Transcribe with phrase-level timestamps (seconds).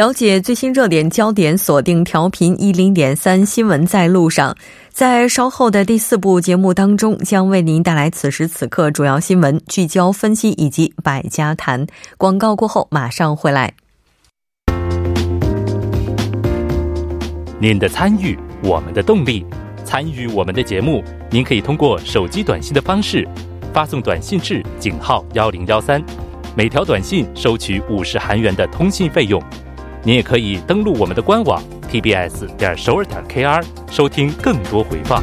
[0.00, 4.56] 了解最新热点焦点，锁定调频一零点三新闻在路上。
[4.88, 11.86] 在稍后的第四部节目当中，将为您带来此时此刻主要新闻聚焦分析以及百家谈。
[12.16, 13.70] 广告过后马上回来。
[17.60, 19.44] 您的参与，我们的动力。
[19.84, 23.28] 参与我们的节目，您可以通过手机短信的方式
[23.70, 26.02] 发送短信至井号幺零幺三，
[26.56, 29.38] 每条短信收取五十韩元的通信费用。
[30.02, 35.22] 您也可以登录我们的官网 tbs 点首尔点 kr 收听更多回放。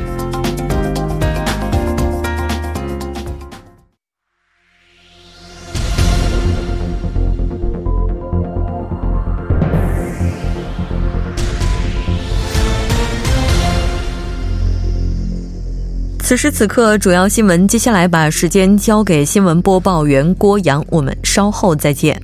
[16.20, 22.22] 此时此刻，主要新闻，接下来把时间交给新闻播报员郭阳，我们稍后再见。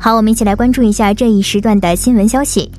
[0.00, 2.70] 好，我们一起来关注一下这一时段的新闻消息。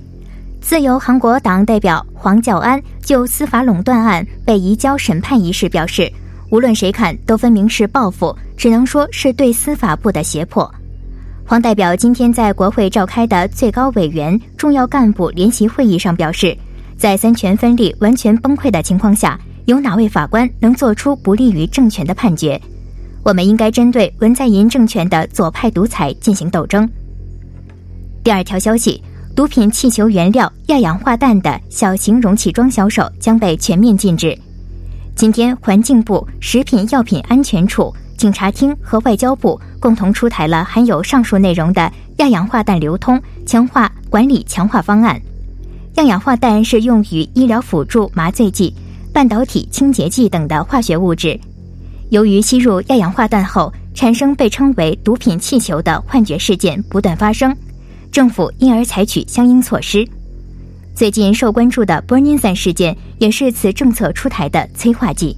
[0.62, 6.10] 自由韩国党代表黄教安就司法垄断案被移交审判一事表示，
[6.50, 10.74] 无论谁看都分明是报复，只能说是对司法部的胁迫。
[11.46, 16.58] 黄代表今天在国会召开的最高委员重要干部联席会议上表示，
[16.98, 22.60] 在三权分立完全崩溃的情况下，有哪位法官能做出不利于政权的判决？
[23.24, 26.90] 我们应该针对文在寅政权的左派独裁进行斗争。
[28.24, 29.02] 第二条消息：
[29.36, 34.38] 毒品气球原料亚氧化氮的小型容器装销售将被全面禁止。
[35.16, 45.20] 今天，环境部、食品药品安全处、警察厅和外交部共同出台了含有上述内容的亚氧化氮流通强化管理强化方案。
[45.96, 48.74] 亚氧化氮是用于医疗辅助麻醉剂、
[49.14, 51.40] 半导体清洁剂等的化学物质。
[52.10, 57.56] 由于吸入亚氧化氮后产生被称为毒品气球的幻觉事件不断发生。
[58.12, 60.08] 政府因而采取相应措施。
[60.96, 65.36] 最近受关注的 Burning Sun 事件也是此政策出台的催化剂。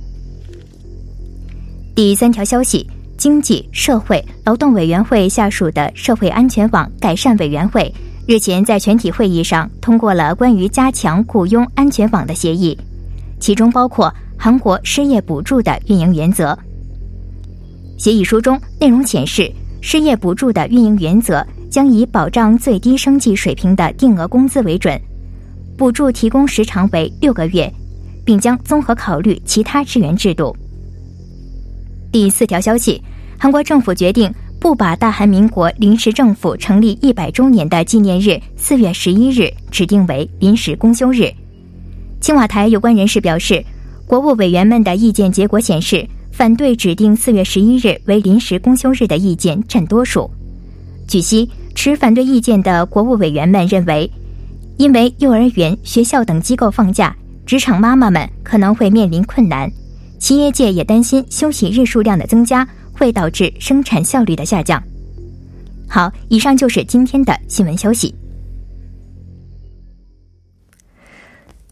[1.94, 2.88] 第三条消息：
[3.18, 7.94] 经济社会劳动委员会下属的社会安全网改善委员会
[8.26, 12.76] 日前在全体会议上通过了关于加强雇佣安全网的协议，
[13.40, 16.58] 其中包括韩国失业补助的运营原则。
[17.98, 19.52] 协议书中内容显示，
[19.82, 21.46] 失业补助的运营原则。
[21.72, 25.00] 将以保障最低生计水平的定额工资为准，
[25.78, 27.74] 补助提供时长为六个月，
[28.26, 30.54] 并将综合考虑其他支援制度。
[32.12, 33.02] 第四条消息：
[33.40, 41.32] 韩国政府决定不把大韩民国临时政府成立一百周年的纪念日四月十一日指定为临时公休日。
[42.20, 43.64] 青瓦台有关人士表示，
[44.06, 50.30] 国务委员们的意见结果显示，反对指定四月十一日为临时公休日的意见占多数。
[51.08, 51.50] 据悉。
[51.74, 54.10] 持反对意见的国务委员们认为，
[54.78, 57.16] 因为幼儿园、学校等机构放假，
[57.46, 59.70] 职场妈妈们可能会面临困难；
[60.20, 64.82] 企业界也担心休息日数量的增加会导致生产效率的下降。
[65.88, 68.14] 好，以上就是今天的新闻消息。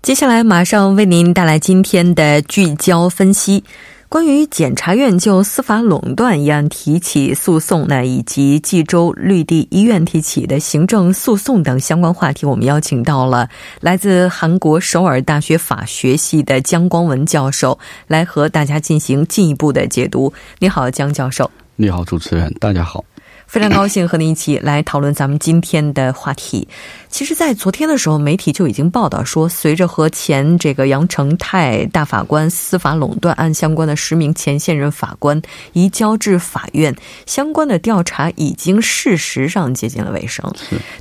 [0.01, 3.63] 接下来马上为您带来今天的聚焦分析。
[4.09, 13.47] 关于检察院就司法垄断一案提起诉讼呢，以及济州绿地医院提起的行政诉讼等相关话题，我们邀请到了
[13.81, 17.77] 来自韩国首尔大学法学系的姜光文教授，
[18.07, 20.33] 来和大家进行进一步的解读。
[20.57, 21.51] 你好，姜教授。
[21.75, 23.05] 你好，主持人，大家好。
[23.45, 26.67] 非常高兴和您一起来讨论咱们今天的话题。
[27.09, 35.41] 其实，在昨天的时候，媒体就已经报道说，随着和前这个杨成泰大法官司法垄断案相关的十名前现任法官
[35.73, 36.95] 移交至法院，
[37.25, 40.45] 相关的调查已经事实上接近了尾声。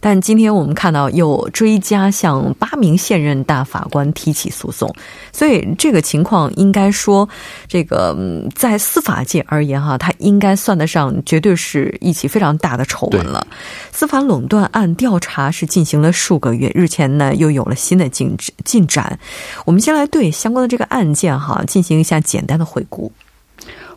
[0.00, 4.91] 但今天我们看到又追加向八名现任大法官提起诉讼，
[5.32, 7.29] 所以这个情况应该说，
[7.69, 8.17] 这个
[8.55, 12.38] 在司法界而言哈，它应该算得上绝对是一起非。
[12.38, 13.44] 非常大的丑闻了。
[13.91, 19.19] 司法垄断案调查是进行了数个月，日前呢又有了新的进进展。
[19.65, 23.11] 我们先来对相关的这个案件哈进行一下简单的回顾。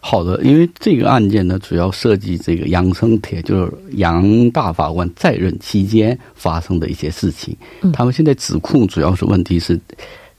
[0.04, 7.56] 好的，因为这个案件呢主要涉及这个杨生铁，就是杨大法官在任期间发生的一些事情。
[7.94, 9.80] 他们现在指控主要是问题是，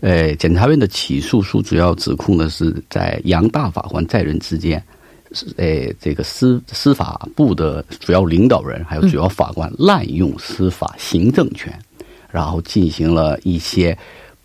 [0.01, 4.83] 呃，检察院的起诉书主要指控的是在杨大法官在任之间。
[5.57, 11.73] 呃，这个司司法部的主要领导人还有主要法官滥用司法行政权，
[12.31, 13.97] 然后进行了一些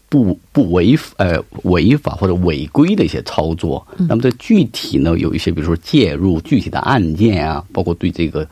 [0.09, 3.85] 不不违呃违法或者违规的一些操作。
[3.97, 8.47] 那么在具体呢，有一些比如说介入具体的案件啊，包括对这个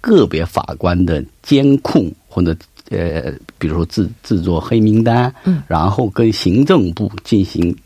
[0.00, 2.56] 个别法官的监控或者
[2.90, 7.76] 呃，比如说制制作黑名单，嗯，然后跟行政部进行。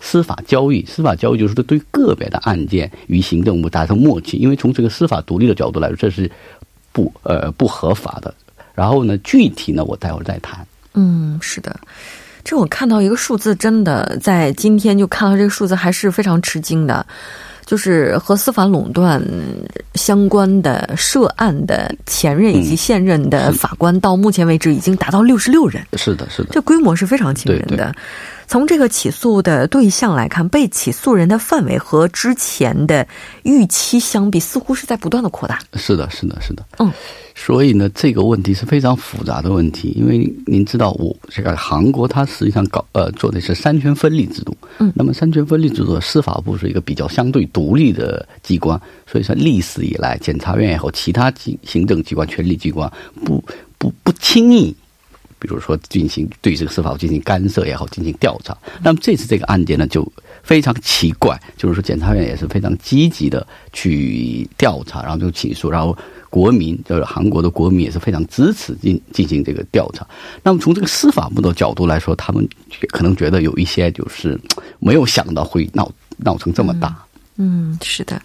[0.00, 6.30] 司法交易，司法交易就是对个别的案件与行政部达成默契，因为从这个司法独立的角度来说，这是
[6.92, 8.34] 不呃不合法的。
[8.74, 10.66] 然后呢，具体呢，我待会儿再谈。
[10.92, 11.78] 嗯，是的，
[12.44, 17.06] 这我看到一个数字，真的在今天就看到这个数字，还是非常吃惊的，
[17.66, 19.20] 就是和司法垄断
[19.94, 25.84] 相关的涉案的前任以及现任的法官，到目前为止已经达到六十六人。
[25.94, 27.92] 是的，是的，这规模是非常惊人的。
[28.46, 33.04] 从这个起诉的对象来看，被起诉人的范围和之前的
[33.42, 35.58] 预期相比，似乎是在不断的扩大。
[35.74, 36.64] 是的，是的，是的。
[36.78, 36.92] 嗯，
[37.38, 44.56] 所以呢，这个问题是非常复杂的问题，因为您知道，我这个韩国它实际上搞呃做的是三权分立制度。
[44.78, 52.90] 嗯，那么三权分立制度，司法部是一个比较相对独立的机关，所以说历史以来，检察院也好，其他行行政机关、权力机关
[53.22, 53.44] 不
[53.76, 54.74] 不不轻易。
[55.38, 58.56] 比如说，进行对这个司法进行干涉也好，进行调查。
[58.82, 60.06] 那么这次这个案件呢，就
[60.42, 65.96] 非常奇怪，就是说检察院也是非常积极的去调查，然后就起诉，然后
[66.30, 70.06] 国民就是韩国的国民也是非常支持进进行这个调查。
[70.42, 72.46] 那么从这个司法部的角度来说，他们
[72.88, 74.38] 可能觉得有一些就是
[74.78, 76.96] 没有想到会闹闹成这么大。
[77.36, 78.20] 嗯，是的。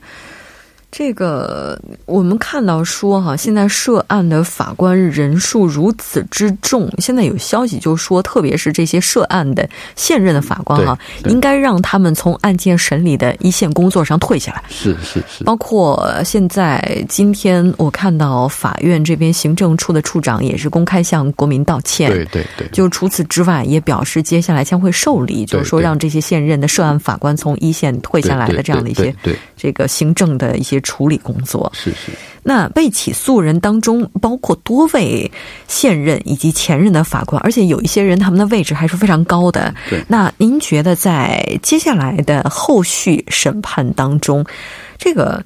[0.91, 14.61] 这个我们看到说哈，现在涉案的法官人数如此之众，现在有消息就说，特别是这些涉案的现任的法官哈，应该让他们从案件审理的一线工作上退下来。
[14.67, 15.45] 是是是。
[15.45, 22.11] 包括现在今天我看到法院这边行政处的处长也是公开向国民道歉。
[22.11, 22.67] 对对对。
[22.73, 29.15] 就除此之外，也表示接下来将会受理，就是说让这些现任的涉案法官从一线退下来的这样的一些
[29.55, 30.80] 这个行政的一些。
[30.81, 32.11] 处理工作是是，
[32.43, 35.31] 那被起诉人当中包括多位
[35.67, 39.73] 现任以及前任的法官，而且有一些人他们的位置还是非常高的。
[39.89, 44.45] 对，那您觉得在接下来的后续审判当中，
[44.97, 45.43] 这个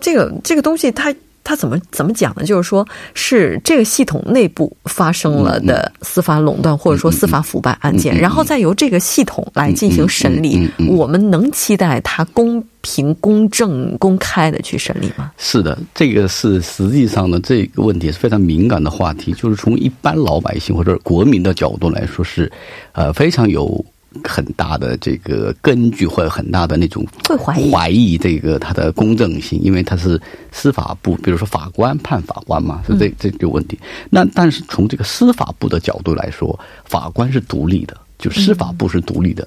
[0.00, 1.14] 这个这个东西它？
[1.42, 2.44] 他怎么怎么讲呢？
[2.44, 10.70] 就是说，是这个系统内部发生了的司法垄断，或者说司法腐败案件，然后再由这个系统来进行审理。
[10.88, 15.32] 我们能期待他公平、公正、公开的去审理吗？
[15.38, 19.32] 是的，这个是实际上呢，这个问题是非常敏感的话题。
[19.32, 22.50] 就是从一般老百姓或者国民的角度来说，是
[22.92, 23.84] 呃非常有。
[24.24, 30.20] 很大的这个根据或者很大的那种会怀疑怀疑这个它的公正性，因为它是
[30.50, 33.78] 司法部，比如说法官判法官嘛，是这这个问题。
[34.10, 39.46] 那但是从这个司法部的角度来说，法官是独立的，就司法部是独立的，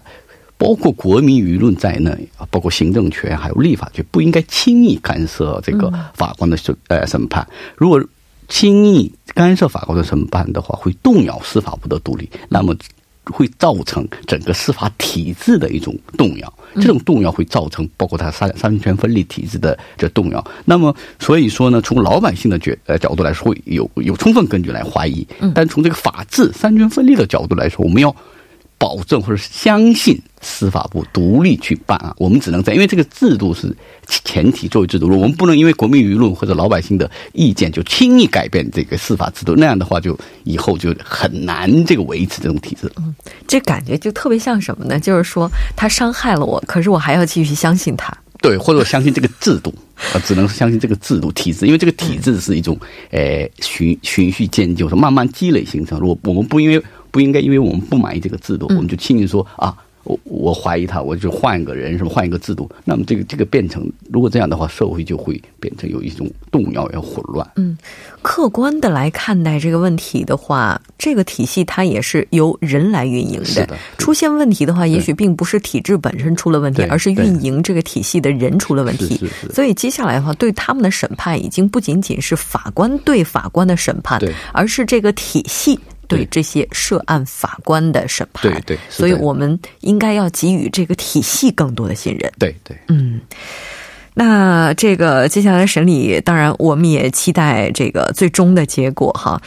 [0.57, 7.45] 包括国民舆论在内啊，包括行政权还有立法权，不应该轻易干涉这个法官的审呃审判。
[7.75, 8.01] 如果
[8.47, 12.29] 轻易干涉法官的审判的话，会动摇司法部的独立。
[12.47, 12.73] 那么。
[13.25, 20.43] 会造成整个司法体制的一种动摇，这种动摇会造成包括它三三权分立体制的这动摇。
[20.65, 25.25] 那么，所以说呢，从老百姓的角呃角度来说，会有有充分根据来怀疑。
[25.55, 28.15] 但从这个法治三权分立的角度来说，我们要。
[28.79, 33.75] 保证或者相信司法部独立去办案，我们只能在因为这个制度是
[34.07, 42.91] 前提作为制度，我们不能因为国民舆论或者老百姓的意见就轻易改变这个司法制度，那样的话就以后就很难这个维持这种体制。
[42.97, 43.15] 嗯，
[43.47, 44.99] 这感觉就特别像什么呢？
[44.99, 48.15] 就是说他伤害了我，可是我还要继续相信他。
[48.41, 49.73] 对，或者我相信这个制度，
[50.13, 52.77] 啊，只能相信这个制度体制，因为这个体制是一种
[53.09, 55.97] 呃循循序渐进，是慢慢积累形成。
[55.97, 59.73] 如果我们不因为不应该，因为我们不满意这个制度，我们就轻易说啊。
[60.03, 67.47] 我我怀疑他，我就换一个人，什么换一个制度，那么这个这个变成，如果这样的话，社会就会变成有一种动摇，要混乱。
[67.55, 67.77] 嗯，
[68.21, 73.77] 客观的来看待这个问题的话，这个体系它也是由人来运营的。
[73.97, 79.19] 出现问题的话，也许并不是体制本身出了问题，而是运营这个体系的人出了问题。
[79.53, 84.19] 所以接下来的话，对他们的审判已经不仅仅是法官对法官的审判，
[84.51, 85.79] 而是这个体系。
[86.07, 86.27] 对。
[86.31, 92.31] 这些涉案法官的审判，对对，所以我们应该要给予这个体系更多的信任。
[92.39, 93.21] 对对，嗯，
[94.13, 99.41] 那这个接下来审理，当然我们也期待这个最终的结果哈。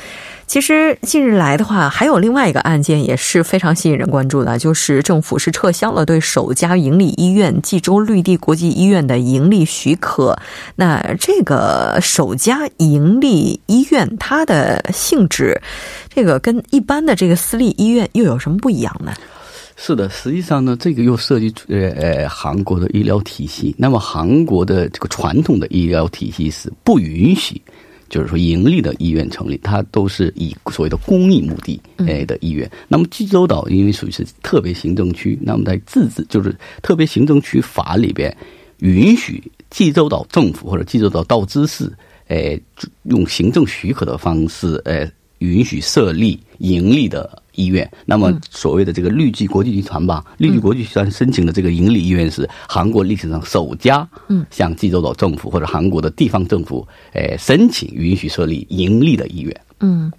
[0.47, 10.39] 其实近日来的话，还有另外一个案件也是非常吸引人关注的，就是政府是撤销了对首家盈利医院济州绿地国际医院的盈利许可。
[10.77, 15.61] 那这个首家盈利医院它的性质，
[16.09, 19.13] 这个跟一般的这个私立医院又有什么不一样呢？
[19.77, 23.75] 是的，实际上呢，这个又涉及呃呃韩国的医疗体系。
[23.77, 27.61] 那么韩国的这个传统的医疗体系是不允许。
[28.09, 32.71] 就是说，盈利的医院成立，它都是以所谓的公益目的诶的医院。
[32.89, 38.35] 那么济州岛因为属于是特别行政区，那么在自治就是特别行政区法里边，
[38.79, 41.93] 允许济州岛政府或者济州岛道知事
[42.29, 42.61] 诶
[43.05, 47.43] 用行政许可的方式诶允许设立盈利的。
[47.57, 60.13] 医院，那么所谓的这个绿巨国际集团吧，绿巨国际集团申请的这个盈利医院是韩国历史上首家，嗯，向济州岛政府或者韩国的地方政府，诶，申请允许设立盈利的医院，嗯。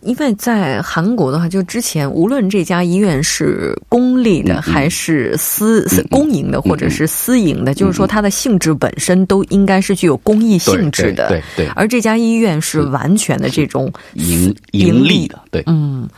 [0.00, 11.28] 因为在韩国的话，就之前无论这家医院是公立的还是私公营的，或者是私营的，就是说它的性质本身都应该是具有公益性质的。
[11.28, 11.66] 对对。
[11.74, 15.38] 而这家医院是完全的这种盈盈利的。
[15.50, 15.62] 对。
[15.66, 16.08] 嗯，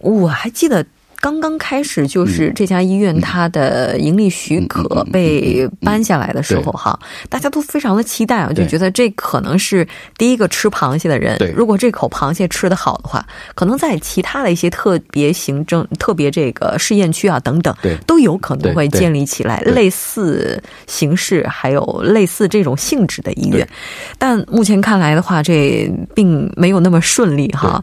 [0.00, 0.84] 我还记得。
[1.22, 6.98] 刚刚开始就是这家医院它的盈利许可被搬下来的时候哈，
[7.28, 9.86] 大家都非常的期待啊，就觉得这可能是
[10.18, 11.38] 第一个吃螃蟹的人。
[11.54, 13.24] 如果这口螃蟹吃的好的话，
[13.54, 17.72] 可能在其他的一些特别行政、特别这个试验区啊等等，
[18.04, 23.64] 都有可能会建立起来类似形式还有类似这种性质的医院。
[24.18, 27.80] 但目前看来的话，这并没有那么顺利哈。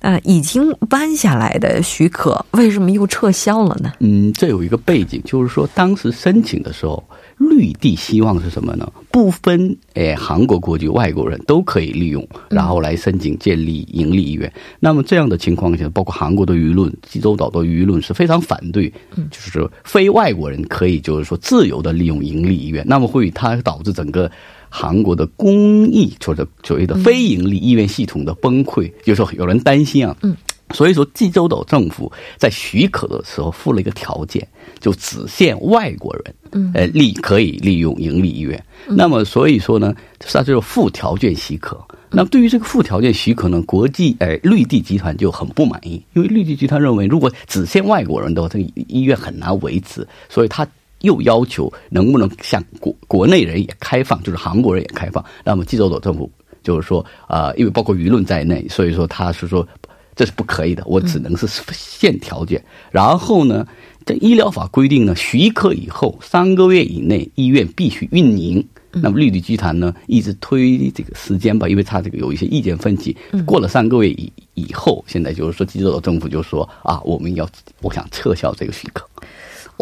[0.00, 2.81] 呃，已经搬下来的许可为什么？
[2.82, 3.92] 怎么又撤销了呢？
[4.00, 7.00] 嗯，这有一个背景，就是说当时申请的时候，
[7.38, 8.90] 绿地希望是什么呢？
[9.12, 14.52] 不分诶韩国国籍外国人都可以利用，然后来申请建立盈利医院。
[14.80, 18.92] 那么这样的情况下，包括韩国的舆论、济州岛的舆论是非常反对，
[19.30, 24.28] 就是非外国人可以就是说自由的利用盈利医院，那么会它导致整个
[24.68, 28.90] 韩国的公益或者所谓的非盈利医院系统的崩溃。
[29.04, 30.36] 就是说有人担心啊，嗯。
[30.72, 34.46] 所以说，济州岛政府在许可的时候附了一个条件，
[34.80, 38.62] 就只限外国人，嗯，呃，利可以利用盈利医院。
[38.88, 41.78] 那么，所以说呢，它就是附条件许可。
[42.10, 50.06] 那么，对于这个附条件许可呢，国际呃绿地集团就很不满意，因为绿地集团认为，如果只限外国人的话，这个医院很难维持。
[50.28, 50.66] 所以，他
[51.00, 55.24] 又要求能不能向国国内人也开放，就是韩国人也开放。
[55.44, 56.30] 那么，济州岛政府
[56.62, 59.66] 就是说，啊，因为包括舆论在内，所以说他是说。
[60.14, 62.62] 这是不可以的，我只能是限条件。
[62.90, 63.66] 然后呢，
[64.04, 68.66] 这医疗法规定呢，许可以后三个月以内，医院必须运营。
[68.94, 73.16] 那么绿地集团呢，一直推这个时间吧，因为他这个有一些意见分歧。
[73.46, 77.48] 过了三个月以以后，现在就是说，济州岛政府就说啊，我们要
[77.80, 79.08] 我想撤销这个许可。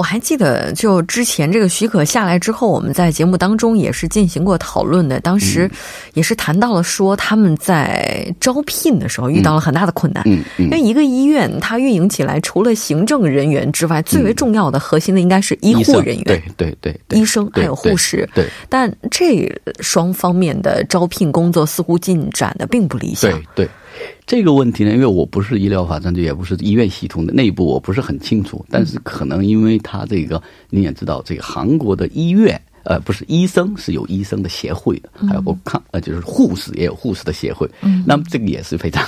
[0.00, 5.20] 我还记得，就之前这个许可下来之后，我们在节目当中也是进行过讨论的。
[5.20, 5.70] 当时
[6.14, 10.22] 也是谈到了说，他们在招聘的时候遇到了很大的困难。
[10.24, 16.24] 嗯嗯，因为一个医院它运营起来，除了行政人员之外，最为重要的核心的应该是医护人员。
[16.24, 18.26] 对对对，医生还有护士。
[18.34, 19.46] 对，但这
[19.80, 23.30] 双方面的招聘工作似乎进展的并不理想。
[23.32, 23.68] 对对。
[24.26, 28.64] 这个问题呢，因为我不是医疗法专家，也不是医院系统的内部，我不是很清楚。
[28.70, 37.68] 但是可能因为他这个，你也知道，这个韩国的医院，呃，不是医生是有医生的协会的，还有不抗呃，就是护士也有护士的协会。
[37.82, 39.04] 嗯，那么这个也是非常，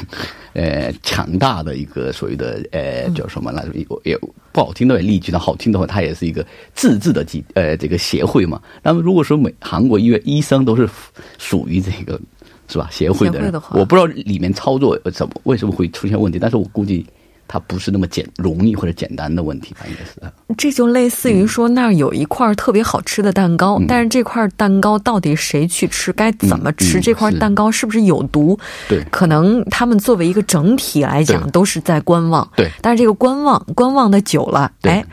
[0.54, 3.72] 呃，强大的一个所谓的呃叫什么来着？
[4.04, 4.18] 也
[4.50, 8.60] 不好听的例句，那好听的话，它也是一个自治的机呃这个协会嘛。
[8.82, 10.88] 那么如果说美韩国医院医生都是
[11.38, 12.20] 属于这个。
[12.72, 12.88] 是吧？
[12.90, 17.06] 协会的人，我不知道里面操作怎么为什么会出现问题，但是我估计
[17.46, 20.32] 它不是那么简容易或者简单的问题吧，应该是。
[20.56, 27.00] 这就类似于说那儿有一块特别好吃的蛋糕，但是这块蛋糕到底谁去吃，该怎么吃？
[27.00, 28.58] 这块蛋糕是不是有毒？
[28.88, 32.48] 对，可能他们作为一个整体来讲都是在观望。
[32.56, 35.04] 对，但是这个观望观望的久了，哎，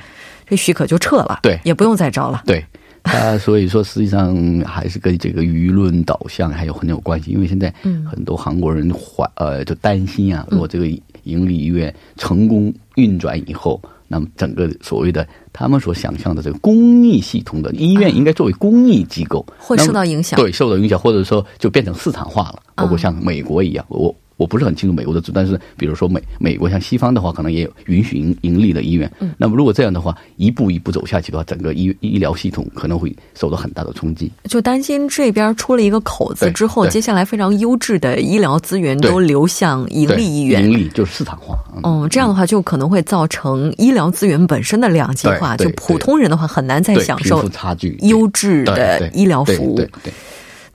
[0.48, 1.40] 这许可就撤了。
[1.42, 2.42] 对，也不用再招了。
[2.46, 2.66] 对。
[3.18, 4.36] 啊，所以说实际上
[4.66, 7.74] 还是跟这个舆论导向还有很有关系，因为现在
[8.10, 10.88] 很多韩国人怀呃就担心啊，如果这个
[11.24, 29.12] 盈利医院成功运转以后，那么整个所谓的他们所想象的这个公益系统的医院应该作为公益机构会受到影响，对，受到影响，或者说就变成市场化了，包括像美国一样，我我不是很清楚美国的制度，但是比如说美美国像西方的话，可能也有允许盈盈利的医院。
[29.20, 34.32] 嗯，那么如果这样的话，一步一步走下去的话，整个医医疗系统可能会受到很大的冲击。
[34.46, 40.64] 就担心这边出了一个口子之后，接下来非常优质的医疗资源都流向盈利医院。
[40.64, 41.60] 盈利就是市场化。
[41.76, 49.76] 嗯哦，这样的话就可能会造成医疗资源本身的两极化，就普通人的话很难再享受差距优质的医疗服务。
[49.76, 50.14] 对对对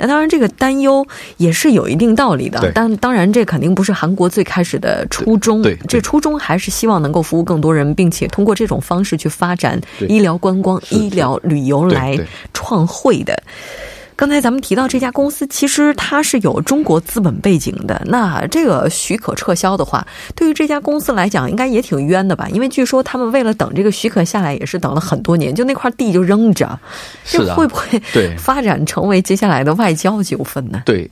[0.05, 1.07] 那当然，这个担忧
[1.39, 2.61] 也是有一定道理的。
[2.75, 5.63] 但当然，这肯定不是韩国最开始的初衷。
[5.89, 12.19] 这初衷还是希望能够服务更多人，并且通过这种方式去发展医疗观光、医疗旅游来
[12.53, 13.35] 创汇的。
[14.17, 18.01] 刚才咱们提到这家公司，其实它是有中国资本背景的。
[18.07, 22.49] 那这个许可撤销的话，对于这家公司来讲，应该也挺冤的吧？
[22.51, 26.79] 因为据说他们为了等这个许可下来，也是等了很多年，就那块地就扔着，
[27.25, 30.83] 这会不会对发展成为接下来的外交纠纷呢？
[30.87, 31.11] 对，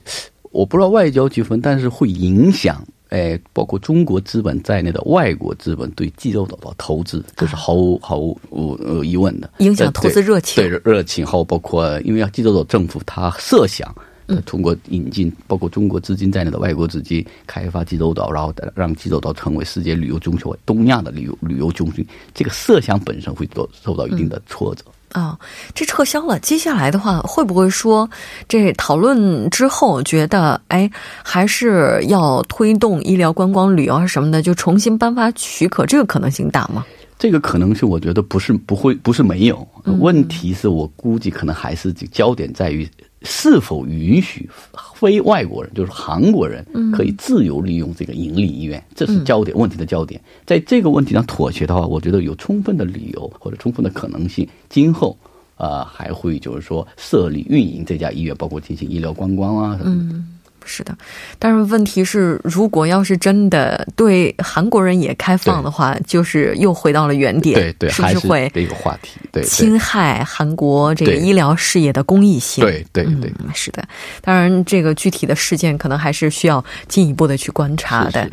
[0.51, 2.81] 我不知道外交纠纷，但是会影响。
[3.13, 8.35] 哎，包括中国资本在内的外国资本对济州岛的投资，这是毫无毫无
[8.83, 13.93] 呃疑问的，影响投资热情对热情，还有包括因为济州岛政府它设想。
[14.25, 24.85] 呃通过引进包括中国资金在内的外国资金开发济州岛，然后让济州岛成为世界旅游中心、东亚的旅游旅游中心，这个设想本身会受受到一定的挫折。
[25.13, 25.37] 啊、
[25.73, 28.09] 这撤销了，接下来的话会不会说，
[28.49, 30.89] 这讨论之后觉得，哎，
[31.23, 36.83] 还是要推动医疗观光旅游啊什么的，就重新颁发许可，这个可能性大吗？
[37.19, 39.65] 这个可能性，我觉得不是不会不是没有，
[39.99, 42.85] 问题是我估计可能还是这焦点在于
[43.23, 44.49] 是否允许
[44.95, 50.21] 非外国人，就是韩国人可以自由利用这个盈利医院，这是焦点问题的焦点。
[50.45, 55.17] 在这个问题上妥协的话，我觉得有充分的理由或者充分的可能性，今后。
[55.55, 60.19] 呃，还会就是说设立运营这家医院，包括进行医疗观光啊什么的。
[60.65, 60.97] 是的，
[61.37, 69.19] 但是问题是，如果要是真的对韩国人也开放的话，就是又回到了原点，对对，是不是会这个话题？
[69.31, 72.63] 对，侵害韩国这个医疗事业的公益性？
[72.63, 73.83] 对对对，嗯，是的，
[74.21, 78.23] 当然，这个具体的事件可能还是需要进一步的去观察的。
[78.23, 78.31] 是是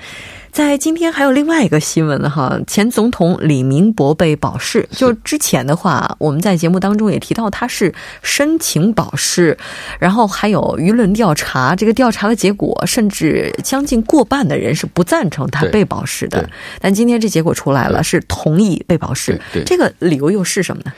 [0.52, 4.88] 在今天还有另外一个新闻哈，前总统李明博被保释。
[4.90, 9.56] 就之前的话，我们在节目当中也提到他是申请保释，
[9.98, 16.48] 然后还有舆论调查，这个调查的结果，甚至将近过半的人是不赞成他被保释的。
[16.80, 19.40] 但今天这结果出来了，是同意被保释。
[19.64, 20.92] 这个理由又是什么呢？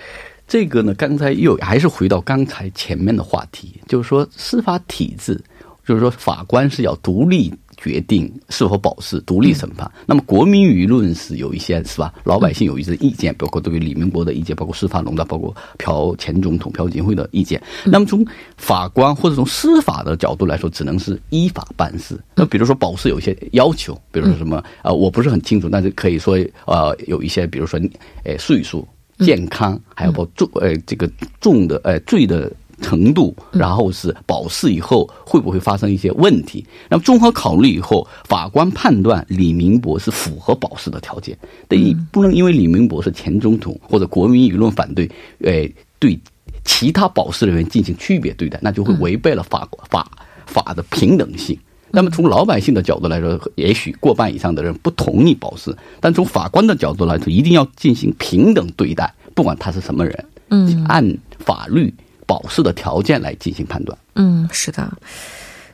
[0.48, 5.40] 这个呢，刚才又还是回到刚才前面的话题，就是说司法体制，
[5.86, 9.90] 就是说法官是要独立决定是否保释、独立审判。
[10.06, 12.14] 那么国民舆论是有一些是吧？
[12.24, 17.60] 老百姓有一些意见，包括对于李明博的意见，包括司法龙的，包括朴前总统朴槿惠的意见。
[17.84, 18.24] 那么从
[18.56, 22.18] 法官或者从司法的角度来说，只能是依法办事。
[22.36, 27.80] 那比如说保释有一些要求，比如说什么呃，我不是很清楚，但是可以说呃有一些，比如说
[28.24, 28.86] 呃岁数。
[29.18, 31.08] 健康，还有包重呃这个
[31.40, 32.50] 重的呃罪的
[32.82, 36.66] 程度，然后是保释以后会不会发生一些问题？
[36.90, 45.66] 那么综合考虑以后，法官判断李明博是符合保释的条件，但你不能因为李明博是前总统或者国民舆论反对，呃
[45.98, 46.18] 对
[46.64, 50.10] 其他保释人员进行区别对待，那就会违背了法法
[50.46, 51.58] 法的平等性。
[51.94, 61.92] 那么从老百姓的角度来说，也许过半以上的人不同意保释，但从法官的角度来说，一定要进行平等对待，不管他是什么人，嗯，按法律
[62.32, 63.98] 保释的条件来进行判断。
[64.14, 64.90] 嗯，是的。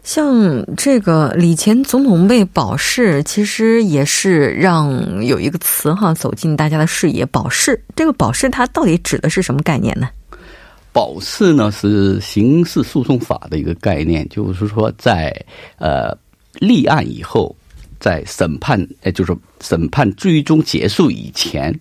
[0.02, 7.24] 像这个李前总统被保释，其实也是让有一个词哈走进大家的视野。
[7.26, 10.08] 保释，这个保释它到底指的是什么概念呢？
[10.92, 15.32] 保释呢是刑事诉讼法的一个概念，就是说在
[15.78, 16.12] 呃
[16.54, 17.54] 立案以后，
[18.00, 21.72] 在审判呃就是审判最终结束以前，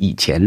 [0.00, 0.40] 以前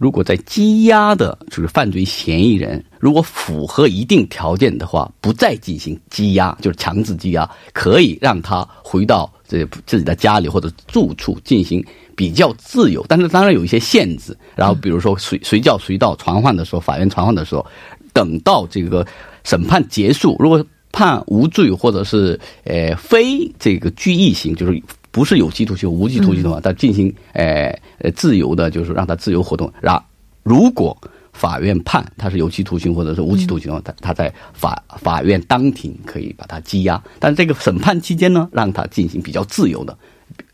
[0.00, 11.82] 如果在羁押的就是犯罪嫌疑人，如果符合一定条件的话，不再进行羁押，就是强制羁押，可以让他回到这自己的家里或者住处进行
[12.16, 14.36] 比较自由，但是当然有一些限制。
[14.56, 17.64] 然后比如说随随叫随到传唤的时候，法院传唤的时候，
[18.12, 19.06] 等到这个
[19.44, 24.82] 审判结束，如果判无罪或者是呃非这个拘役刑，就是
[25.16, 29.72] 不是有期徒刑、无期徒刑的话，他进行呃呃自由的，就是让他自由活动。
[29.80, 29.98] 然
[30.42, 30.94] 如果
[31.32, 39.96] 法院判他是有期徒刑或者是无期徒刑的话，他他在法法院当庭可以把他羁押，但这个审判期间呢，让他进行比较自由的，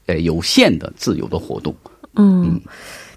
[0.07, 1.75] 呃有限的自由的活动。
[2.14, 2.61] 嗯，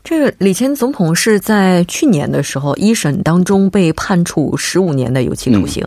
[0.05, 5.83] 这个李前总统是在去年的时候一审当中被判处十五年的有期徒刑，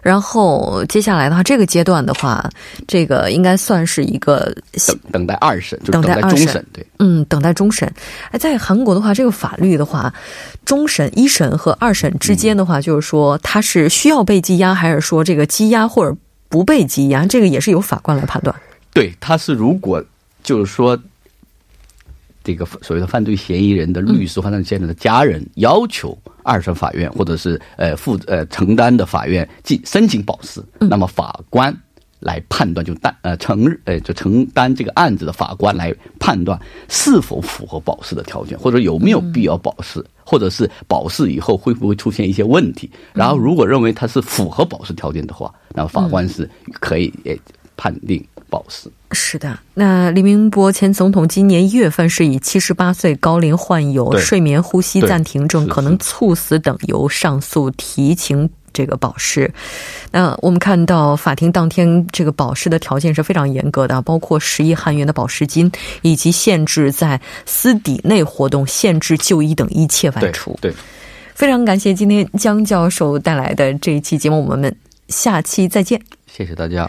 [0.00, 2.48] 然后接下来的话，这个阶段的话，
[2.86, 4.54] 这个应该算是一个
[4.86, 7.92] 等等待二审，就等待终审，对，嗯，等待终审。
[8.30, 10.14] 哎，在韩国的话，这个法律的话，
[10.64, 16.16] 终审一审和二审之间的话，就是说他是需要被羁押，还是说这个羁押或者
[16.48, 18.54] 不被羁押，这个也是由法官来判断。
[18.94, 20.00] 对，他是如果
[20.44, 20.96] 就是说。
[22.48, 31.76] 这个所谓的犯罪嫌疑人的律师、犯罪嫌疑人的家人要求二审法院或者是呃负呃承担的法院即申请保释，那么法官
[32.20, 36.58] 来判断就担呃承呃就承担这个案子的法官来判断
[36.88, 42.90] 是否符合保释的条件，或者有没有必要保释，或者是保释以后会不会出现一些问题。
[43.12, 46.48] 然后如果认为他是符合保释条件的话，那么法官是
[46.80, 47.38] 可以诶
[47.76, 48.26] 判定。
[48.50, 49.58] 保释是的。
[49.74, 59.52] 那李明博前总统今年一月份是以七十八岁高龄患有睡眠呼吸暂停症，可能猝死等由上诉提请这个保释。
[60.10, 65.70] 那我们看到法庭当天这个保释的条件是非常严格的，包括十亿韩元的保释金，
[66.02, 70.56] 以及限制在私邸内活动、限制就医等一切外出。
[70.60, 70.72] 对，
[71.34, 74.74] 非常感谢今天江教授带来的这一期节目，我们
[75.08, 76.00] 下期再见。
[76.26, 76.88] 谢谢大家。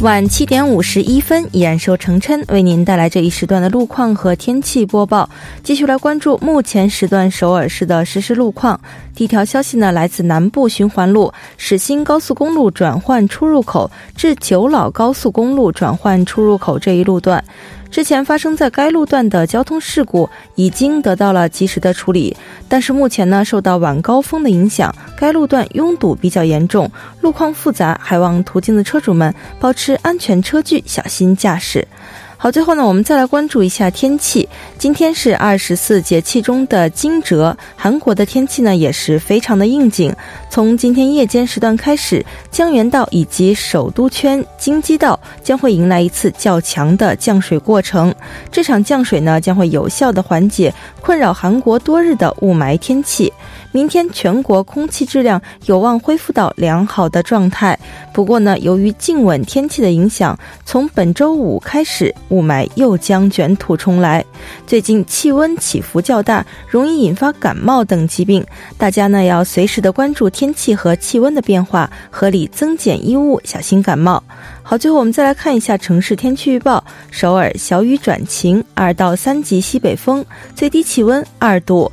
[0.00, 5.28] 晚七点五十一分，依然由程琛为您带来这一时段的路况和天气播报。
[5.64, 8.80] 继续来关注目前时段首尔市的实时路况。
[9.12, 17.42] 第一条消息呢，来自南部循环路始兴高速公路转换出入口至九老高速公路转换出入口这一路段。
[17.90, 22.36] 之前发生在该路段的交通事故已经得到了及时的处理，
[22.68, 26.88] 但是目前呢，受到晚高峰的影响，该路段拥堵比较严重，
[27.22, 31.84] 路况复杂，还望途经的车主们保持安全车距，小心驾驶。
[32.40, 34.48] 好，最后呢，我们再来关注一下天气。
[34.78, 40.14] 今天是二十四节气中的惊蛰，韩国的天气呢也是非常的应景。
[40.48, 48.14] 从今天夜间时段开始，江原道以及首都圈京畿道将会迎来一次较强的降水过程。
[48.52, 53.32] 这场降水呢将会有效的缓解困扰韩国多日的雾霾天气。
[53.78, 57.78] 明天全国空气质量有望恢复到良好的状态。
[58.12, 64.24] 不过呢，由于静稳天气的影响，从本周五开始，雾霾又将卷土重来。
[64.66, 68.44] 最近气温起伏较大，容易引发感冒等疾病。
[68.76, 74.20] 大家呢要随时的关注天气和气温的变化，合理增减衣物，小心感冒。
[74.64, 81.92] 好，最后我们再来看一下城市天气预报：首尔小雨转晴，二到三级西北风，最低气温二度。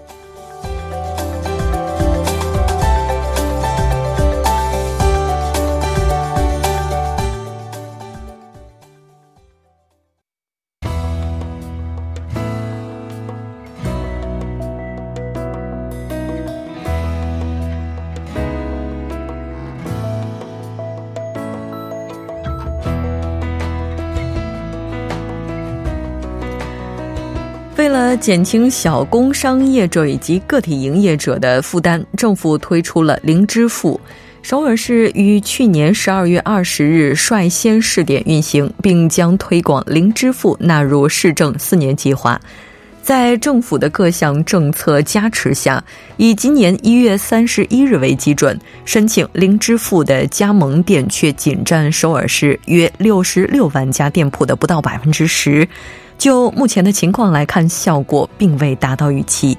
[28.21, 33.99] 减轻小工商业者以及个体营业者的负担，政府推出了零支付。
[34.43, 42.39] 首尔市于去年十二月二十日率先试点运行，并将推广零支付纳入市政四年计划。
[43.01, 45.83] 在政府的各项政策加持下，
[46.17, 48.55] 以今年一月三十一日为基准，
[48.85, 55.67] 申请零支付的加盟店却仅占首尔市约六十六万家店铺的不到百分之十。
[56.21, 59.57] 就目前的情况来看，效果并未达到预期。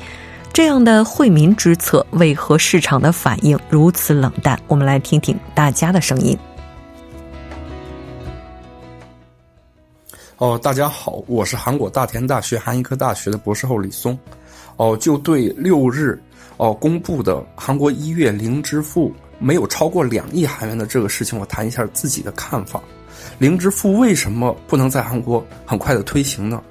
[0.53, 4.57] 这样的惠民之策，为何市场的反应如此冷淡？
[4.69, 6.39] 我们来听听大家的声音。
[10.37, 14.17] 哦，大家好，我是韩国大田大学韩医科大学的博士后李松。
[14.77, 16.23] 哦，就对六日
[16.59, 22.81] 哦公布的韩国一月零支付没有超过两亿韩元的这个事情，我谈一下自己的看法。
[23.39, 26.63] 零支付为什么不能在韩国很快的推行呢？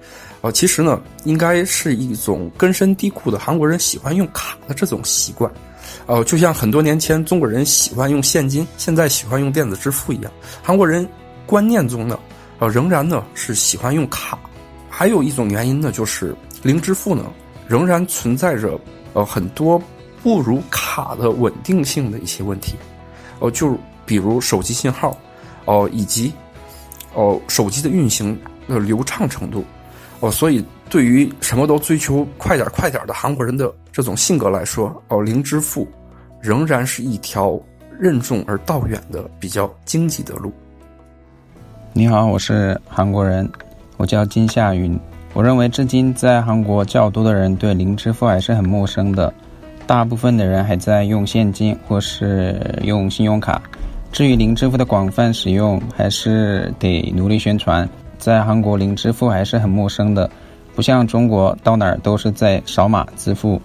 [0.41, 5.51] 呃，其实呢，应该是一种根深蒂固的韩国人喜欢用卡的这种习惯，
[6.07, 10.31] 呃，就像很多年前中国人喜欢用现金，现在喜欢用电子支付一样，
[10.63, 11.07] 韩国人
[11.45, 12.17] 观念中呢，
[12.57, 14.39] 呃，仍然呢是喜欢用卡。
[14.89, 17.25] 还有一种原因呢，就是零支付呢
[17.67, 18.79] 仍然存在着
[19.13, 19.79] 呃很多
[20.23, 22.73] 不如卡的稳定性的一些问题，
[23.39, 23.77] 呃，就
[24.07, 25.15] 比如手机信号。
[25.71, 26.33] 哦，以及
[27.13, 29.63] 哦，手机的运行的流畅程度，
[30.19, 35.87] 哦，所以对于什么都追求快点快点的韩国人的这种性格来说，哦，零支付
[36.41, 37.57] 仍然是一条
[37.97, 40.51] 任重而道远的比较经济的路。
[41.93, 43.49] 你好，我是韩国人，
[43.95, 44.99] 我叫金夏云。
[45.33, 49.33] 我认为，至今在韩国较多的人对零支付还是很陌生的，
[49.87, 53.61] 大部分的人还在用现金或是用信用卡。
[54.11, 57.87] 至于零支付的广泛使用，还是得努力宣传。
[58.17, 60.29] 在韩国，零支付还是很陌生的，
[60.75, 63.59] 不像中国到哪儿都是在扫码支付。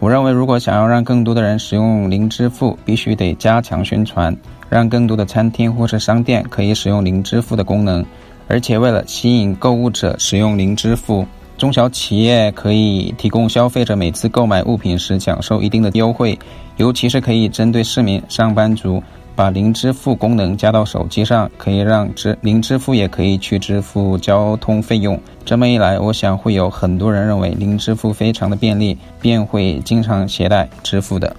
[0.00, 4.36] 我认为，如果想要让更多的人使用零支付，必须得加强宣传，
[4.68, 8.04] 让更多的餐厅或是商店可以使用零支付的功能。
[8.48, 11.24] 而且，为了吸引购物者使用零支付，
[11.56, 16.36] 中小企业可以提供消费者每次购买物品时享受一定的优惠，
[16.76, 19.00] 尤其是可以针对市民、上班族。
[19.34, 25.20] 把零支付功能加到手机上，可以让支零支付也可以去支付交通费用。
[25.44, 31.34] 这么一来，我想会有很多人认为零支付非常的便利，便会经常携带支付的。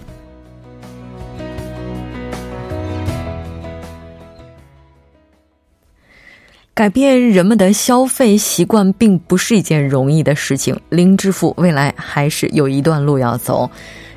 [6.75, 13.69] 改变人们的消费习惯并不是一件容易的事情，零支付未来还是有一段路要走。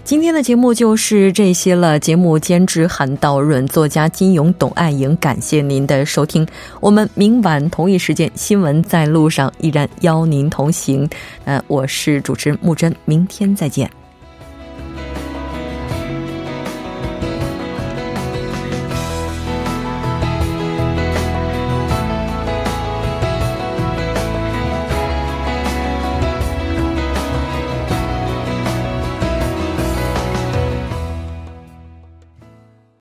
[0.07, 1.99] 今天的节目就是这些了。
[1.99, 6.47] 节目监制韩道润，作家金勇、董爱莹，感谢您的收听。
[6.79, 11.11] 我们明晚同一时间，新闻在路上依然邀您同行。
[11.45, 13.91] 呃，我是主持人木真，明天再见。